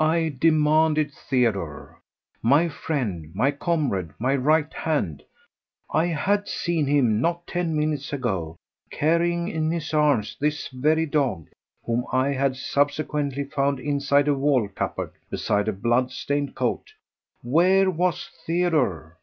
I 0.00 0.34
demanded 0.40 1.12
Theodore! 1.12 2.00
My 2.40 2.66
friend, 2.66 3.30
my 3.34 3.50
comrade, 3.50 4.14
my 4.18 4.34
right 4.34 4.72
hand! 4.72 5.22
I 5.92 6.06
had 6.06 6.48
seen 6.48 6.86
him 6.86 7.20
not 7.20 7.46
ten 7.46 7.76
minutes 7.76 8.10
ago, 8.10 8.56
carrying 8.90 9.48
in 9.48 9.70
his 9.70 9.92
arms 9.92 10.34
this 10.40 10.68
very 10.68 11.04
dog, 11.04 11.48
whom 11.84 12.06
I 12.10 12.30
had 12.30 12.56
subsequently 12.56 13.44
found 13.44 13.78
inside 13.78 14.28
a 14.28 14.34
wall 14.34 14.66
cupboard 14.74 15.12
beside 15.28 15.68
a 15.68 15.74
blood 15.74 16.10
stained 16.10 16.54
coat. 16.54 16.94
Where 17.42 17.90
was 17.90 18.30
Theodore? 18.46 19.18